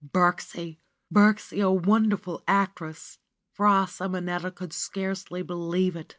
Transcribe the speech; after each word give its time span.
Birksie! 0.03 0.79
Birksie, 1.13 1.61
a 1.63 1.69
wonderful 1.71 2.43
actress! 2.47 3.19
Fra 3.53 3.85
Simo 3.85 4.19
netta 4.23 4.49
could 4.49 4.73
scarce 4.73 5.25
believe 5.25 5.95
it. 5.95 6.09